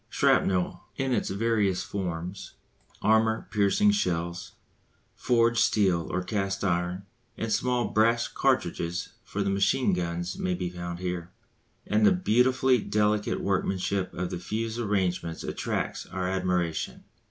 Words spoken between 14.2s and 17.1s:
the fuse arrangements attracts our admiration.